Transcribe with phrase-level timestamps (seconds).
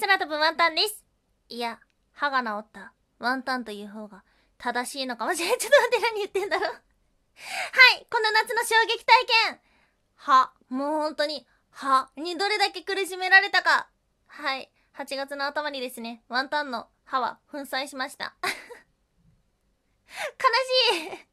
[0.00, 1.04] 空飛ぶワンタンです。
[1.50, 1.78] いや、
[2.12, 4.24] 歯が治ったワンタンという方が
[4.56, 5.58] 正しいのかもしれん。
[5.58, 6.72] ちょっと待って何言ってんだろう。
[6.72, 6.78] は
[7.98, 9.60] い、この夏の衝撃体験
[10.16, 13.90] 歯、もう本当に、歯にどれだけ苦しめられたか。
[14.26, 18.34] はい、8月の頭にですね、ワンタンの歯は粉砕しました。
[18.42, 18.50] 悲
[21.08, 21.29] しい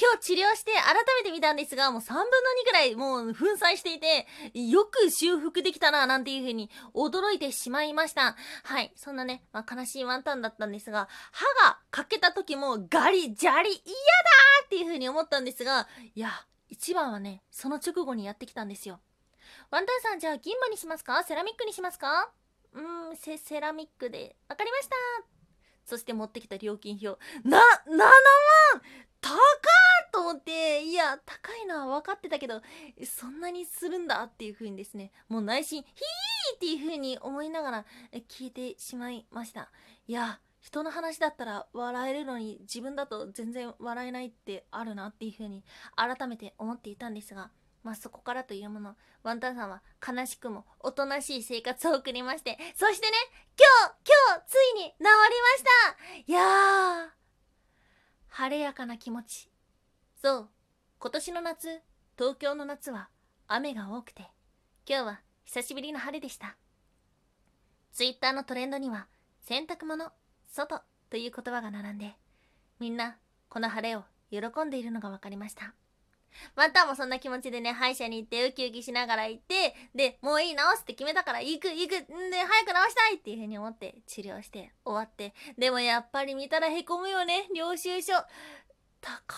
[0.00, 2.26] 今日治療して改めて見たんですが、もう3分の2
[2.64, 8.36] ぐらいもう粉砕していて、よく修復できたな、なんていう風に驚いてしまいました。
[8.64, 8.92] はい。
[8.96, 16.30] そんなね、まあ、悲しいワンタンだったんですが、歯が欠けた時もガリ、ジャリ、嫌だーっていう風に思ったんですが、いや、
[16.68, 19.00] 一番はね、その直後にやってきたんですよ。
[19.70, 21.22] ワンタンさん、じゃあ銀歯にしますか？
[21.22, 22.30] セラミックにしますか？
[22.72, 24.36] うーん、セ、セラミックで。
[24.48, 24.96] わかりました。
[25.84, 27.20] そして持ってきた料金表。
[27.48, 28.12] な、7万
[29.26, 32.62] 高っと思って、いや、高いのは分かってたけど、
[33.04, 37.84] そんなにするんだっていう風にですね、もう内心、ヒーっていう風に思いながら
[38.28, 39.70] 聞いてしまいました。
[40.06, 47.50] いや、人の話だったら笑えるのに自分だと全然笑えないってあるなっていう風に改めて思っていたんですが、
[47.82, 53.16] まあそこからというもの、ワンタンさんは悲しくもおとなしい生活を送りまして、そしてね、
[53.56, 55.12] 今日、今日、ついに治りま
[55.56, 57.15] したいやー、
[58.38, 59.48] 晴れやかな気持ち。
[60.20, 60.48] そう、
[60.98, 61.80] 今年の夏、
[62.18, 63.08] 東京の夏は
[63.48, 64.24] 雨が多くて、
[64.86, 66.54] 今日は久しぶりの晴れでした。
[67.94, 69.06] ツイッターのトレンドには、
[69.40, 70.12] 洗濯物、
[70.48, 72.12] 外という言葉が並んで、
[72.78, 73.16] みんな
[73.48, 75.72] この晴れを喜んでいるのが分かりました。
[76.54, 85.34] またもそんな気持ちでね、歯医者に行ってウキウキしながら行って、で、もういい、治すって決めたから行く、行く、んで、早く治したいっていう風に思って治療して終わって。
[85.58, 88.14] でもやっぱり見たら凹むよね、領収書。
[89.00, 89.36] 高。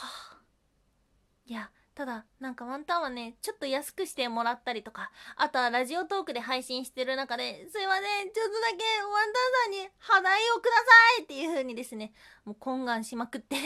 [1.47, 12.13] いや、ただ、なんかワンタンはね、ちょっと安くしてもらったりとか、あとはラジオトークで配信してる中で、すいません、ちょっとだけワンタンさんに肌代をくださいっていう風にですね、
[12.45, 13.57] もう懇願しまくって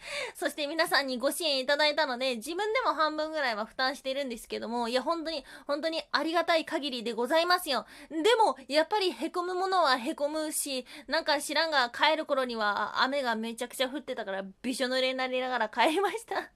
[0.34, 7.86] そして皆さんにご支援いただいたので、自分でも半分ぐらいは負担してるんですけども、いや、本当に、本当にありがたい限りでございますよ。
[8.10, 16.50] でも、やっぱり凹むものは凹むし、なんか知らんが帰る頃には雨がめちゃくちゃ降ってたから、びしょ濡れになりながら帰りました。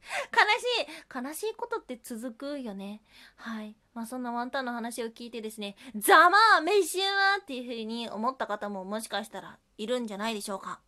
[0.32, 0.40] 悲
[0.78, 3.02] しい悲しいことって続くよね。
[3.36, 3.76] はい。
[3.92, 10.80] まあそんなワンタンの話を聞いてですね、ざまあ飯はっていう風に思った方ももしかしたらいるんじゃないでしょうか。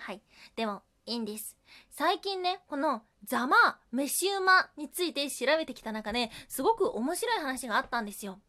[0.00, 0.22] はい。
[0.56, 1.56] でも、いいんです。
[1.90, 3.56] 最近ね、このざま、
[3.92, 8.40] 飯馬について調べてきた中で、すごく面白い話があったんですよ。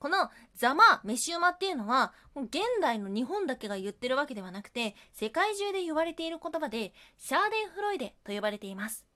[0.00, 9.06] このざま、飯馬っていうのは、現代の日本だけが言ってるわけではなくて、世界中で言われている言葉で、シャーデンフロイデと呼ばれています。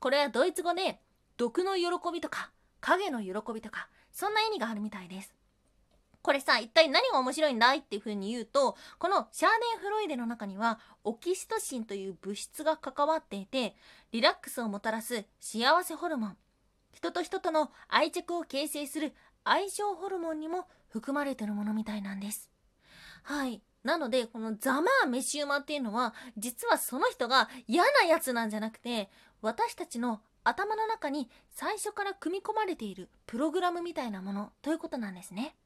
[0.00, 1.00] これはドイツ語で、
[1.36, 2.50] 毒の喜びとか、
[2.80, 5.32] 影の喜びとか、そんな意味があるみたいです。
[6.22, 13.74] これさ、一体何が面白いんだいっていう風に言うと、このシャーデンフロイデの中には、オキシトシンという物質が関わっていて、
[14.12, 16.36] リラックスをもたらす幸せホルモン、
[16.92, 22.50] 人と人との愛着を形成する愛情ホルモンにも含まれてるものみたいなんです。
[23.24, 23.62] はい。
[23.82, 29.10] なので、このザマーメシウマっていうのは、実はその人が嫌なやつなんじゃなくて、
[29.40, 35.56] 私たちの頭の中に最初から組み込まれているプログラムみたいなものということなんですね。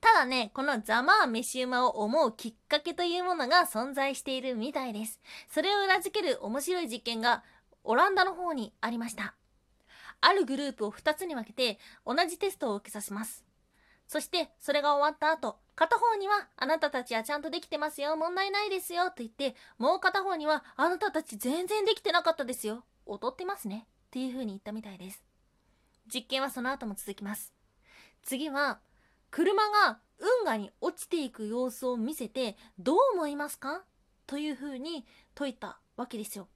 [0.00, 5.20] ただね、このザマーメシウマを思うきっかけというものが存在しているみたいです。
[5.48, 7.42] それを裏付ける面白い実験が
[7.84, 9.34] オランダの方にありました。
[10.20, 13.44] あるグループを2つに分けて同じテストを受けさせます。
[14.06, 25.22] そしてそれが終わった後、片方にはあなたたちはちゃんとできてますよ、問題ないですよと言って、もう片方にはあなたたち全然できてなかったですよ、劣ってますねっていう風に言ったみたいです。
[26.12, 27.52] 実験はその後も続きます。
[28.22, 28.80] 次は
[29.30, 33.82] 車が運河に落ちていく様子を見せてどう思いますか？
[34.26, 35.06] というふうに
[35.36, 36.48] 説いたわけですよ。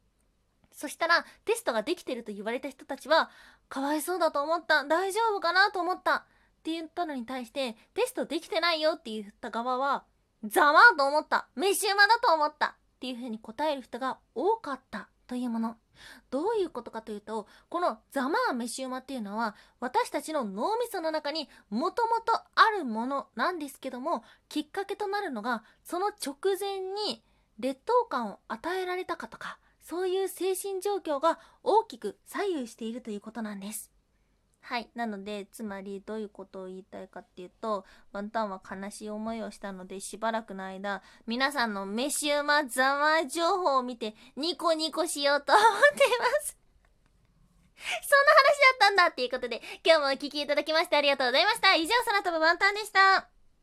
[0.72, 3.30] そしたらテストができてると言われた人たちは
[3.68, 4.84] かわいそうだと思った。
[4.84, 6.16] 大丈夫かなと思った。
[6.16, 10.04] って言ったのに対してテストできてないよって言った側は
[10.44, 11.48] ざわーと思った。
[11.56, 12.66] 飯馬だと思った。
[12.66, 15.76] っていうふうに答える人が多かったというもの。
[16.30, 27.22] どういうことかというと、このザマーメシウマっていうのは、私たちの脳みその中にもともとあるものなんですけども、きっかけとなるのが、その直前に
[27.58, 33.90] 劣等感を与えられたかとか、そういう精神状況が大きく左右しているということなんです。
[34.62, 34.88] はい。
[34.94, 45.64] なので、つまりどういうことを言いたいかっていうと、ワンタンは悲しい思いをしたので、しばらくの間、皆さんの飯うまざま情報を見て、ニコニコしようと思っ
[45.98, 46.56] ています。
[47.82, 51.74] そんな話だったんだっていうことで、今日もお聴きいただきましてありがとうございました。
[51.74, 53.31] 以上、空飛ぶワンタンでした。